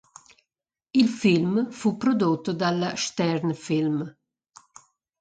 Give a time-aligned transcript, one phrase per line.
[0.93, 4.11] Il film fu prodotto dalla Stern-Film.